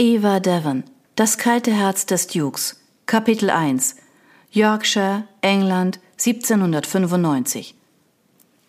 [0.00, 0.84] Eva Devon,
[1.16, 3.96] Das kalte Herz des Dukes, Kapitel 1,
[4.52, 7.74] Yorkshire, England, 1795.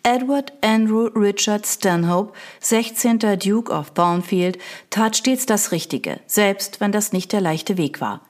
[0.02, 3.20] Edward Andrew Richard Stanhope, 16.
[3.38, 4.58] Duke of Thornfield,
[4.90, 8.22] tat stets das Richtige, selbst wenn das nicht der leichte Weg war.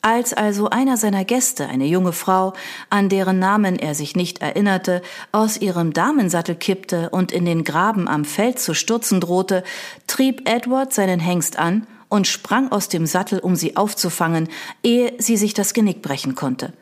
[0.00, 2.52] Als also einer seiner Gäste, eine junge Frau,
[2.88, 5.02] an deren Namen er sich nicht erinnerte,
[5.32, 9.64] aus ihrem Damensattel kippte und in den Graben am Feld zu stürzen drohte,
[10.06, 14.48] trieb Edward seinen Hengst an und sprang aus dem Sattel, um sie aufzufangen,
[14.82, 16.72] ehe sie sich das Genick brechen konnte.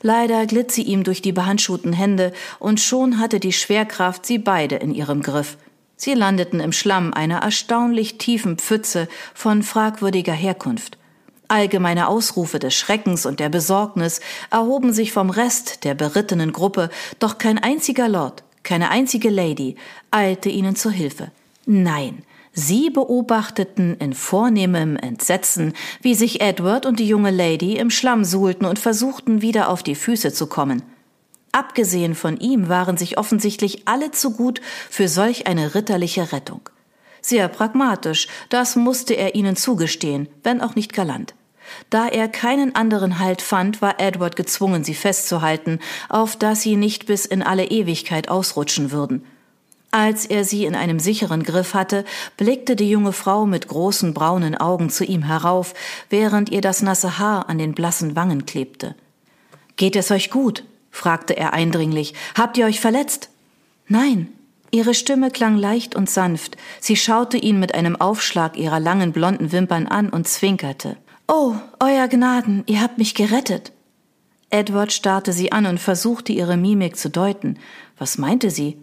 [0.00, 4.76] Leider glitt sie ihm durch die behandschuhten Hände, und schon hatte die Schwerkraft sie beide
[4.76, 5.56] in ihrem Griff.
[5.96, 10.98] Sie landeten im Schlamm einer erstaunlich tiefen Pfütze von fragwürdiger Herkunft.
[11.48, 14.20] Allgemeine Ausrufe des Schreckens und der Besorgnis
[14.50, 19.76] erhoben sich vom Rest der berittenen Gruppe, doch kein einziger Lord, keine einzige Lady
[20.10, 21.30] eilte ihnen zur Hilfe.
[21.66, 28.24] Nein, Sie beobachteten in vornehmem Entsetzen, wie sich Edward und die junge Lady im Schlamm
[28.24, 30.82] suhlten und versuchten, wieder auf die Füße zu kommen.
[31.52, 34.60] Abgesehen von ihm waren sich offensichtlich alle zu gut
[34.90, 36.60] für solch eine ritterliche Rettung.
[37.22, 41.34] Sehr pragmatisch, das musste er ihnen zugestehen, wenn auch nicht galant.
[41.88, 47.06] Da er keinen anderen Halt fand, war Edward gezwungen, sie festzuhalten, auf dass sie nicht
[47.06, 49.24] bis in alle Ewigkeit ausrutschen würden.
[49.94, 52.06] Als er sie in einem sicheren Griff hatte,
[52.38, 55.74] blickte die junge Frau mit großen braunen Augen zu ihm herauf,
[56.08, 58.94] während ihr das nasse Haar an den blassen Wangen klebte.
[59.76, 60.64] Geht es euch gut?
[60.90, 62.14] fragte er eindringlich.
[62.34, 63.28] Habt ihr euch verletzt?
[63.86, 64.28] Nein.
[64.70, 66.56] Ihre Stimme klang leicht und sanft.
[66.80, 70.96] Sie schaute ihn mit einem Aufschlag ihrer langen blonden Wimpern an und zwinkerte.
[71.28, 73.72] Oh, Euer Gnaden, ihr habt mich gerettet.
[74.48, 77.58] Edward starrte sie an und versuchte ihre Mimik zu deuten.
[77.98, 78.78] Was meinte sie?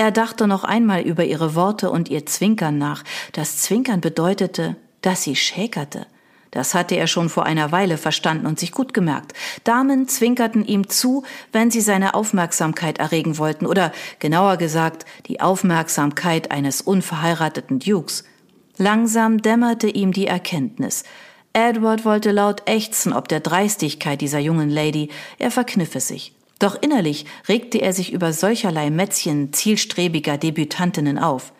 [0.00, 3.04] Er dachte noch einmal über ihre Worte und ihr Zwinkern nach.
[3.32, 6.06] Das Zwinkern bedeutete, dass sie schäkerte.
[6.50, 9.34] Das hatte er schon vor einer Weile verstanden und sich gut gemerkt.
[9.64, 16.50] Damen zwinkerten ihm zu, wenn sie seine Aufmerksamkeit erregen wollten, oder genauer gesagt, die Aufmerksamkeit
[16.50, 18.24] eines unverheirateten Dukes.
[18.78, 21.04] Langsam dämmerte ihm die Erkenntnis.
[21.52, 26.32] Edward wollte laut ächzen ob der Dreistigkeit dieser jungen Lady, er verkniff es sich.
[26.60, 31.52] Doch innerlich regte er sich über solcherlei Mätzchen zielstrebiger Debütantinnen auf.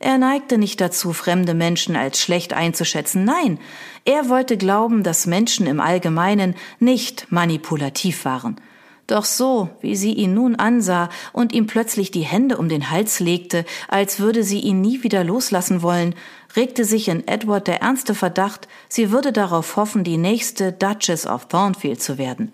[0.00, 3.24] Er neigte nicht dazu, fremde Menschen als schlecht einzuschätzen.
[3.24, 3.58] Nein,
[4.04, 8.60] er wollte glauben, dass Menschen im Allgemeinen nicht manipulativ waren.
[9.08, 13.20] Doch so, wie sie ihn nun ansah und ihm plötzlich die Hände um den Hals
[13.20, 16.14] legte, als würde sie ihn nie wieder loslassen wollen,
[16.54, 21.48] regte sich in Edward der ernste Verdacht, sie würde darauf hoffen, die nächste Duchess of
[21.48, 22.52] Thornfield zu werden.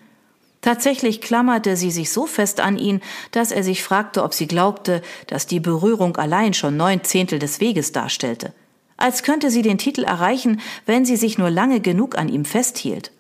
[0.65, 3.03] Tatsächlich klammerte sie sich so fest an ihn,
[3.33, 7.61] dass er sich fragte, ob sie glaubte, dass die Berührung allein schon neun Zehntel des
[7.61, 8.55] Weges darstellte.
[8.97, 13.13] Als könnte sie den Titel erreichen, wenn sie sich nur lange genug an ihm festhielt.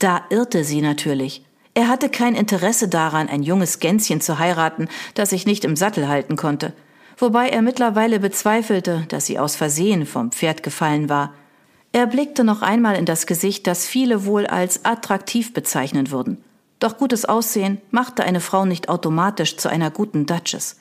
[0.00, 1.44] Da irrte sie natürlich.
[1.74, 6.08] Er hatte kein Interesse daran, ein junges Gänschen zu heiraten, das sich nicht im Sattel
[6.08, 6.72] halten konnte.
[7.18, 11.34] Wobei er mittlerweile bezweifelte, dass sie aus Versehen vom Pferd gefallen war.
[11.92, 16.42] Er blickte noch einmal in das Gesicht, das viele wohl als attraktiv bezeichnen würden.
[16.80, 20.76] Doch gutes Aussehen machte eine Frau nicht automatisch zu einer guten Duchess.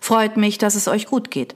[0.00, 1.54] Freut mich, dass es euch gut geht.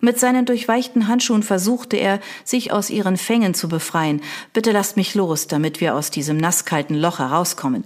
[0.00, 4.20] Mit seinen durchweichten Handschuhen versuchte er, sich aus ihren Fängen zu befreien.
[4.52, 7.84] Bitte lasst mich los, damit wir aus diesem nasskalten Loch herauskommen.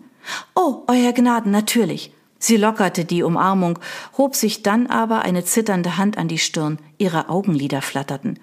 [0.55, 2.13] Oh, Euer Gnaden, natürlich.
[2.39, 3.79] Sie lockerte die Umarmung,
[4.17, 8.39] hob sich dann aber eine zitternde Hand an die Stirn, ihre Augenlider flatterten.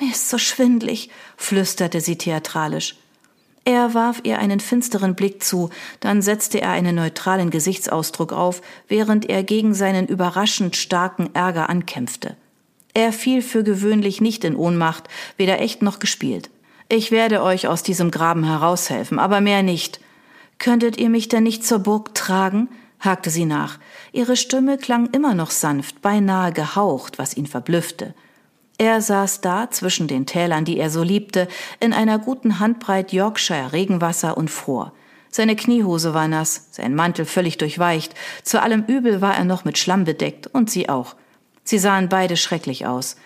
[0.00, 2.96] Mir ist so schwindlig, flüsterte sie theatralisch.
[3.68, 5.68] Er warf ihr einen finsteren Blick zu,
[6.00, 12.34] dann setzte er einen neutralen Gesichtsausdruck auf, während er gegen seinen überraschend starken Ärger ankämpfte.
[12.94, 15.04] Er fiel für gewöhnlich nicht in Ohnmacht,
[15.36, 16.48] weder echt noch gespielt.
[16.88, 20.00] Ich werde euch aus diesem Graben heraushelfen, aber mehr nicht.
[20.58, 22.70] Könntet ihr mich denn nicht zur Burg tragen?
[23.00, 23.78] hakte sie nach.
[24.12, 28.14] Ihre Stimme klang immer noch sanft, beinahe gehaucht, was ihn verblüffte.
[28.80, 31.48] Er saß da zwischen den Tälern, die er so liebte,
[31.80, 34.92] in einer guten Handbreit Yorkshire Regenwasser und fror.
[35.30, 38.14] Seine Kniehose war nass, sein Mantel völlig durchweicht,
[38.44, 41.16] zu allem Übel war er noch mit Schlamm bedeckt und sie auch.
[41.64, 43.16] Sie sahen beide schrecklich aus.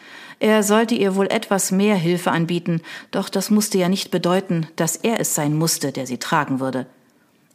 [0.40, 2.80] Er sollte ihr wohl etwas mehr Hilfe anbieten,
[3.10, 6.86] doch das musste ja nicht bedeuten, dass er es sein musste, der sie tragen würde.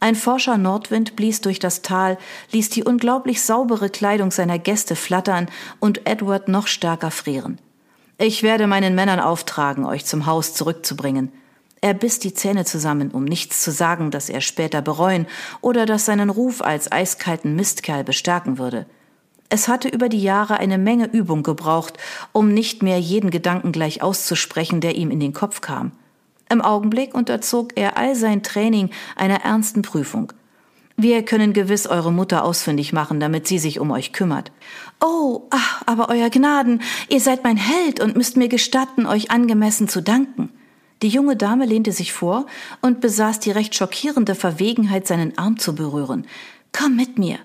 [0.00, 2.16] Ein forscher Nordwind blies durch das Tal,
[2.52, 5.48] ließ die unglaublich saubere Kleidung seiner Gäste flattern
[5.80, 7.58] und Edward noch stärker frieren.
[8.20, 11.30] Ich werde meinen Männern auftragen, euch zum Haus zurückzubringen.
[11.80, 15.28] Er biss die Zähne zusammen, um nichts zu sagen, das er später bereuen
[15.60, 18.86] oder das seinen Ruf als eiskalten Mistkerl bestärken würde.
[19.50, 21.96] Es hatte über die Jahre eine Menge Übung gebraucht,
[22.32, 25.92] um nicht mehr jeden Gedanken gleich auszusprechen, der ihm in den Kopf kam.
[26.50, 30.32] Im Augenblick unterzog er all sein Training einer ernsten Prüfung.
[31.00, 34.50] Wir können gewiss eure Mutter ausfindig machen, damit sie sich um euch kümmert.
[35.00, 39.88] Oh, ach, aber euer Gnaden, ihr seid mein Held und müsst mir gestatten, euch angemessen
[39.88, 40.50] zu danken.
[41.02, 42.46] Die junge Dame lehnte sich vor
[42.82, 46.26] und besaß die recht schockierende Verwegenheit, seinen Arm zu berühren.
[46.72, 47.38] Komm mit mir.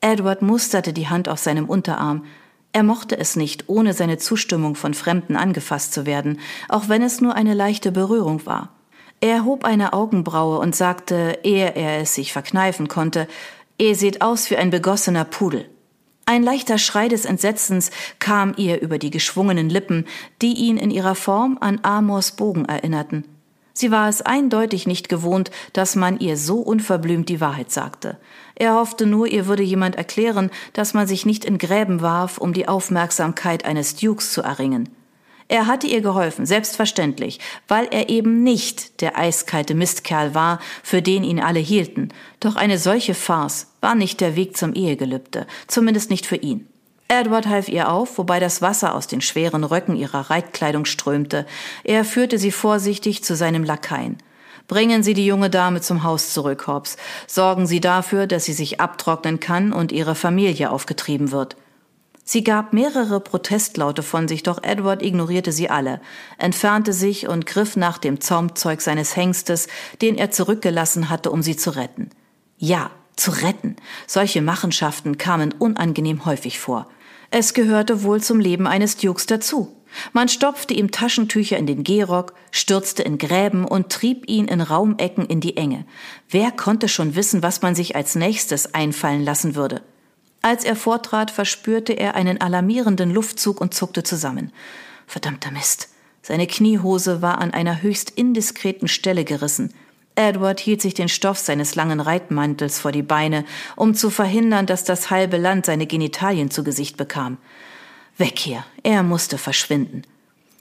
[0.00, 2.24] Edward musterte die Hand auf seinem Unterarm.
[2.72, 7.20] Er mochte es nicht, ohne seine Zustimmung von Fremden angefasst zu werden, auch wenn es
[7.20, 8.70] nur eine leichte Berührung war.
[9.20, 13.26] Er hob eine Augenbraue und sagte, ehe er es sich verkneifen konnte,
[13.80, 15.68] Ihr seht aus wie ein begossener Pudel.
[16.26, 20.04] Ein leichter Schrei des Entsetzens kam ihr über die geschwungenen Lippen,
[20.42, 23.24] die ihn in ihrer Form an Amors Bogen erinnerten.
[23.72, 28.18] Sie war es eindeutig nicht gewohnt, dass man ihr so unverblümt die Wahrheit sagte.
[28.56, 32.52] Er hoffte nur, ihr würde jemand erklären, dass man sich nicht in Gräben warf, um
[32.52, 34.88] die Aufmerksamkeit eines Dukes zu erringen.
[35.48, 41.24] Er hatte ihr geholfen, selbstverständlich, weil er eben nicht der eiskalte Mistkerl war, für den
[41.24, 42.10] ihn alle hielten.
[42.38, 46.68] Doch eine solche Farce war nicht der Weg zum Ehegelübde, zumindest nicht für ihn.
[47.08, 51.46] Edward half ihr auf, wobei das Wasser aus den schweren Röcken ihrer Reitkleidung strömte.
[51.82, 54.18] Er führte sie vorsichtig zu seinem Lakaien.
[54.66, 56.98] Bringen Sie die junge Dame zum Haus zurück, Hobbs.
[57.26, 61.56] Sorgen Sie dafür, dass sie sich abtrocknen kann und ihre Familie aufgetrieben wird.
[62.30, 65.98] Sie gab mehrere Protestlaute von sich, doch Edward ignorierte sie alle,
[66.36, 69.66] entfernte sich und griff nach dem Zaumzeug seines Hengstes,
[70.02, 72.10] den er zurückgelassen hatte, um sie zu retten.
[72.58, 73.76] Ja, zu retten.
[74.06, 76.90] Solche Machenschaften kamen unangenehm häufig vor.
[77.30, 79.74] Es gehörte wohl zum Leben eines Dukes dazu.
[80.12, 85.24] Man stopfte ihm Taschentücher in den Gehrock, stürzte in Gräben und trieb ihn in Raumecken
[85.24, 85.86] in die Enge.
[86.28, 89.80] Wer konnte schon wissen, was man sich als nächstes einfallen lassen würde?
[90.42, 94.52] Als er vortrat, verspürte er einen alarmierenden Luftzug und zuckte zusammen.
[95.06, 95.88] Verdammter Mist.
[96.22, 99.72] Seine Kniehose war an einer höchst indiskreten Stelle gerissen.
[100.14, 103.44] Edward hielt sich den Stoff seines langen Reitmantels vor die Beine,
[103.76, 107.38] um zu verhindern, dass das halbe Land seine Genitalien zu Gesicht bekam.
[108.16, 108.64] Weg hier.
[108.82, 110.02] Er musste verschwinden.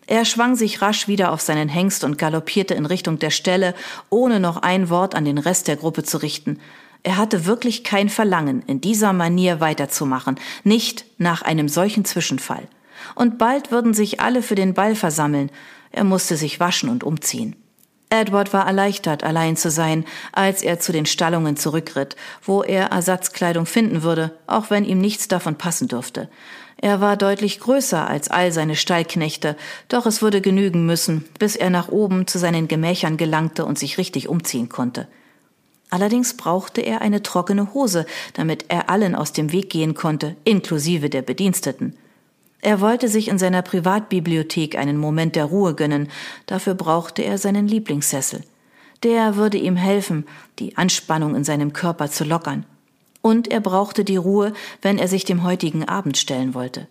[0.06, 3.76] Er schwang sich rasch wieder auf seinen Hengst und galoppierte in Richtung der Stelle,
[4.10, 6.60] ohne noch ein Wort an den Rest der Gruppe zu richten.
[7.08, 12.68] Er hatte wirklich kein Verlangen, in dieser Manier weiterzumachen, nicht nach einem solchen Zwischenfall.
[13.16, 15.50] Und bald würden sich alle für den Ball versammeln.
[15.94, 17.56] Er musste sich waschen und umziehen.
[18.10, 23.66] Edward war erleichtert, allein zu sein, als er zu den Stallungen zurückritt, wo er Ersatzkleidung
[23.66, 26.30] finden würde, auch wenn ihm nichts davon passen dürfte.
[26.76, 29.56] Er war deutlich größer als all seine Stallknechte,
[29.88, 33.98] doch es würde genügen müssen, bis er nach oben zu seinen Gemächern gelangte und sich
[33.98, 35.08] richtig umziehen konnte.
[35.90, 41.10] Allerdings brauchte er eine trockene Hose, damit er allen aus dem Weg gehen konnte, inklusive
[41.10, 41.96] der Bediensteten.
[42.62, 46.10] Er wollte sich in seiner Privatbibliothek einen Moment der Ruhe gönnen,
[46.48, 48.44] dafür brauchte er seinen Lieblingssessel.
[49.04, 50.26] Der würde ihm helfen,
[50.60, 52.66] die Anspannung in seinem Körper zu lockern.
[53.22, 56.88] Und er brauchte die Ruhe, wenn er sich dem heutigen Abend stellen wollte.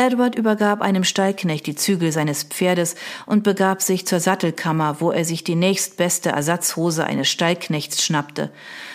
[0.00, 2.94] Edward übergab einem Stallknecht die Zügel seines Pferdes
[3.26, 8.50] und begab sich zur Sattelkammer, wo er sich die nächstbeste Ersatzhose eines Stallknechts schnappte.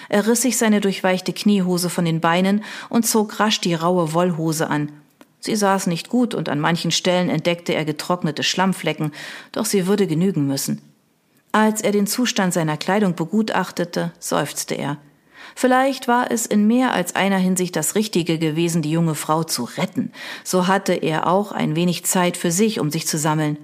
[0.10, 4.68] Er riss sich seine durchweichte Kniehose von den Beinen und zog rasch die raue Wollhose
[4.68, 4.92] an.
[5.40, 9.12] Sie saß nicht gut und an manchen Stellen entdeckte er getrocknete Schlammflecken,
[9.52, 10.82] doch sie würde genügen müssen.
[11.52, 14.98] Als er den Zustand seiner Kleidung begutachtete, seufzte er.
[15.58, 19.64] Vielleicht war es in mehr als einer Hinsicht das Richtige gewesen, die junge Frau zu
[19.64, 20.12] retten.
[20.44, 23.58] So hatte er auch ein wenig Zeit für sich, um sich zu sammeln.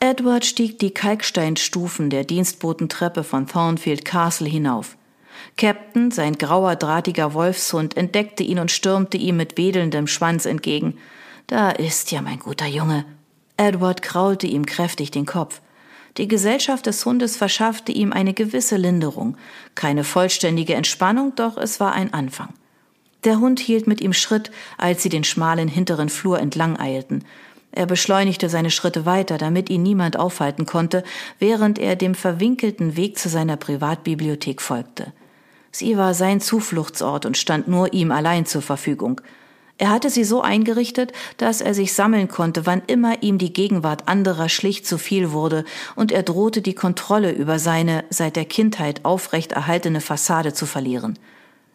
[0.00, 4.96] Edward stieg die Kalksteinstufen der Dienstbotentreppe von Thornfield Castle hinauf.
[5.58, 10.96] Captain, sein grauer, drahtiger Wolfshund, entdeckte ihn und stürmte ihm mit wedelndem Schwanz entgegen.
[11.46, 13.04] Da ist ja mein guter Junge.
[13.56, 15.60] Edward kraulte ihm kräftig den Kopf.
[16.18, 19.36] Die Gesellschaft des Hundes verschaffte ihm eine gewisse Linderung.
[19.76, 22.52] Keine vollständige Entspannung, doch es war ein Anfang.
[23.22, 27.24] Der Hund hielt mit ihm Schritt, als sie den schmalen hinteren Flur entlang eilten.
[27.70, 31.04] Er beschleunigte seine Schritte weiter, damit ihn niemand aufhalten konnte,
[31.38, 35.12] während er dem verwinkelten Weg zu seiner Privatbibliothek folgte.
[35.70, 39.20] Sie war sein Zufluchtsort und stand nur ihm allein zur Verfügung.
[39.80, 44.08] Er hatte sie so eingerichtet, dass er sich sammeln konnte, wann immer ihm die Gegenwart
[44.08, 49.04] anderer schlicht zu viel wurde, und er drohte die Kontrolle über seine seit der Kindheit
[49.04, 51.16] aufrecht erhaltene Fassade zu verlieren.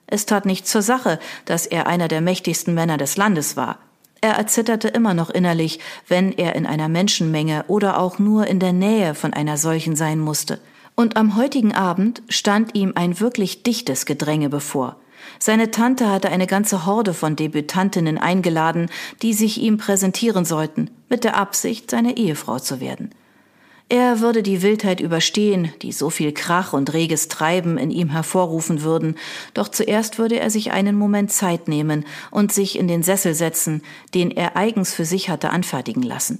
[0.05, 3.79] Es tat nichts zur Sache, dass er einer der mächtigsten Männer des Landes war.
[4.19, 8.73] Er erzitterte immer noch innerlich, wenn er in einer Menschenmenge oder auch nur in der
[8.73, 10.59] Nähe von einer solchen sein musste.
[10.95, 14.97] Und am heutigen Abend stand ihm ein wirklich dichtes Gedränge bevor.
[15.39, 18.89] Seine Tante hatte eine ganze Horde von Debütantinnen eingeladen,
[19.21, 23.13] die sich ihm präsentieren sollten, mit der Absicht, seine Ehefrau zu werden.
[23.89, 28.81] Er würde die Wildheit überstehen, die so viel Krach und reges Treiben in ihm hervorrufen
[28.81, 29.15] würden,
[29.53, 33.83] doch zuerst würde er sich einen Moment Zeit nehmen und sich in den Sessel setzen,
[34.13, 36.39] den er eigens für sich hatte anfertigen lassen.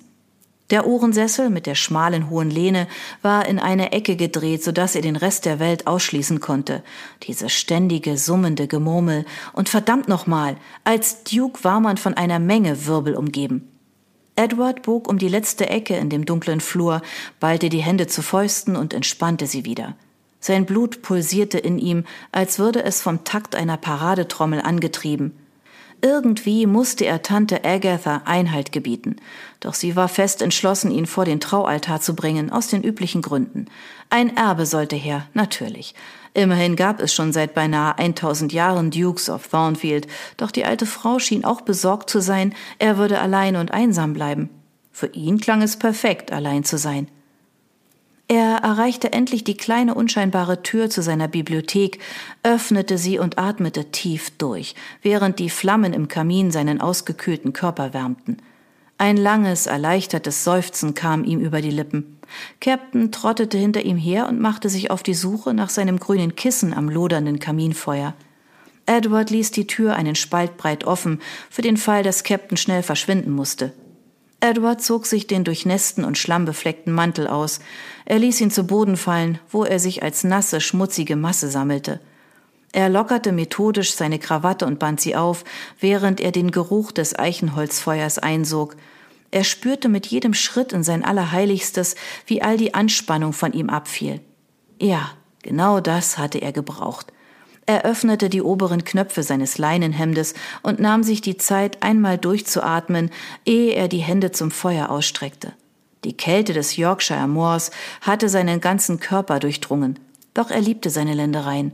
[0.70, 2.88] Der Ohrensessel mit der schmalen hohen Lehne
[3.22, 6.84] war in eine Ecke gedreht, so dass er den Rest der Welt ausschließen konnte.
[7.24, 13.16] Diese ständige, summende Gemurmel und verdammt nochmal, als Duke war man von einer Menge Wirbel
[13.16, 13.70] umgeben.
[14.36, 17.02] Edward bog um die letzte Ecke in dem dunklen Flur,
[17.40, 19.96] ballte die Hände zu Fäusten und entspannte sie wieder.
[20.40, 25.38] Sein Blut pulsierte in ihm, als würde es vom Takt einer Paradetrommel angetrieben.
[26.04, 29.16] Irgendwie musste er Tante Agatha Einhalt gebieten,
[29.62, 33.68] doch sie war fest entschlossen, ihn vor den Traualtar zu bringen, aus den üblichen Gründen.
[34.10, 35.96] Ein Erbe sollte her, natürlich.
[36.34, 41.20] Immerhin gab es schon seit beinahe 1000 Jahren Dukes of Thornfield, doch die alte Frau
[41.20, 44.50] schien auch besorgt zu sein, er würde allein und einsam bleiben.
[44.92, 47.08] Für ihn klang es perfekt, allein zu sein.
[48.34, 52.00] Er erreichte endlich die kleine unscheinbare Tür zu seiner Bibliothek,
[52.42, 54.74] öffnete sie und atmete tief durch,
[55.04, 58.38] während die Flammen im Kamin seinen ausgekühlten Körper wärmten.
[58.98, 62.18] Ein langes, erleichtertes Seufzen kam ihm über die Lippen.
[62.60, 66.74] Captain trottete hinter ihm her und machte sich auf die Suche nach seinem grünen Kissen
[66.74, 68.16] am lodernden Kaminfeuer.
[68.88, 71.22] Edward ließ die Tür einen Spalt breit offen,
[71.52, 73.74] für den Fall, dass Captain schnell verschwinden musste.
[74.44, 77.62] Edward zog sich den durchnässten und schlammbefleckten Mantel aus.
[78.04, 82.02] Er ließ ihn zu Boden fallen, wo er sich als nasse, schmutzige Masse sammelte.
[82.74, 85.46] Er lockerte methodisch seine Krawatte und band sie auf,
[85.80, 88.76] während er den Geruch des Eichenholzfeuers einsog.
[89.32, 91.96] Er spürte mit jedem Schritt in sein Allerheiligstes,
[92.26, 94.20] wie all die Anspannung von ihm abfiel.
[94.78, 97.13] Ja, genau das hatte er gebraucht.
[97.66, 103.10] Er öffnete die oberen Knöpfe seines Leinenhemdes und nahm sich die Zeit, einmal durchzuatmen,
[103.46, 105.54] ehe er die Hände zum Feuer ausstreckte.
[106.04, 109.98] Die Kälte des Yorkshire Moors hatte seinen ganzen Körper durchdrungen,
[110.34, 111.72] doch er liebte seine Ländereien.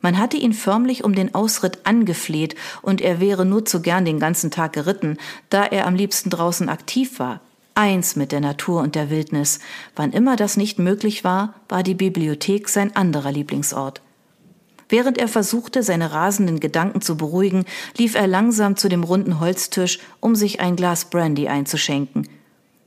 [0.00, 4.20] Man hatte ihn förmlich um den Ausritt angefleht, und er wäre nur zu gern den
[4.20, 5.16] ganzen Tag geritten,
[5.48, 7.40] da er am liebsten draußen aktiv war,
[7.74, 9.58] eins mit der Natur und der Wildnis.
[9.96, 14.02] Wann immer das nicht möglich war, war die Bibliothek sein anderer Lieblingsort.
[14.94, 17.64] Während er versuchte, seine rasenden Gedanken zu beruhigen,
[17.98, 22.28] lief er langsam zu dem runden Holztisch, um sich ein Glas Brandy einzuschenken.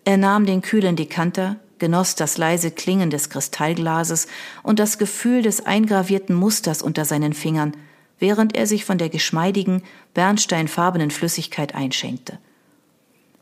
[0.06, 4.28] Er nahm den kühlen Dekanter, genoss das leise Klingen des Kristallglases
[4.64, 7.76] und das Gefühl des eingravierten Musters unter seinen Fingern,
[8.20, 9.84] während er sich von der geschmeidigen,
[10.14, 12.40] bernsteinfarbenen Flüssigkeit einschenkte.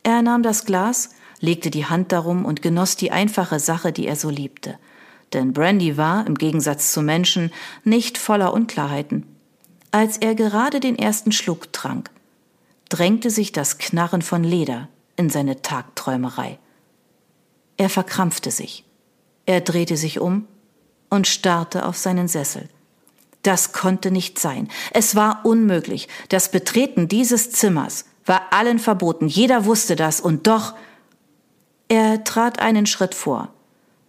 [0.02, 4.16] Er nahm das Glas, legte die Hand darum und genoss die einfache Sache, die er
[4.16, 4.76] so liebte–
[5.32, 7.52] denn Brandy war, im Gegensatz zu Menschen,
[7.84, 9.26] nicht voller Unklarheiten.
[9.90, 12.10] Als er gerade den ersten Schluck trank,
[12.88, 16.58] drängte sich das Knarren von Leder in seine Tagträumerei.
[17.76, 18.84] Er verkrampfte sich.
[19.46, 20.46] Er drehte sich um
[21.08, 22.68] und starrte auf seinen Sessel.
[23.42, 24.68] Das konnte nicht sein.
[24.92, 26.08] Es war unmöglich.
[26.30, 29.28] Das Betreten dieses Zimmers war allen verboten.
[29.28, 30.74] Jeder wusste das und doch.
[31.88, 33.52] Er trat einen Schritt vor.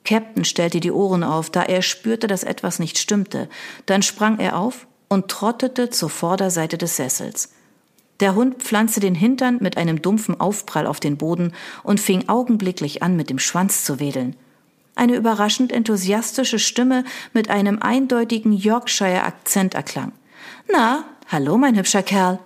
[0.08, 3.50] Captain stellte die Ohren auf, da er spürte, dass etwas nicht stimmte.
[3.86, 7.52] Dann sprang er auf und trottete zur Vorderseite des Sessels.
[8.22, 13.04] Der Hund pflanzte den Hintern mit einem dumpfen Aufprall auf den Boden und fing augenblicklich
[13.04, 14.36] an, mit dem Schwanz zu wedeln.
[14.96, 20.14] Eine überraschend enthusiastische Stimme mit einem eindeutigen Yorkshire-Akzent erklang.
[20.72, 22.40] Na, hallo, mein hübscher Kerl.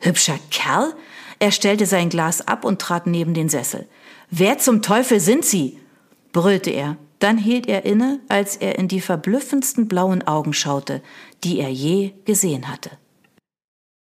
[0.00, 0.94] Hübscher Kerl?
[1.40, 3.88] Er stellte sein Glas ab und trat neben den Sessel.
[4.30, 5.78] Wer zum Teufel sind Sie?
[6.32, 6.96] Brüllte er.
[7.18, 11.02] Dann hielt er inne, als er in die verblüffendsten blauen Augen schaute,
[11.42, 12.90] die er je gesehen hatte.